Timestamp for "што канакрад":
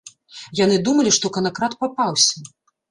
1.21-1.81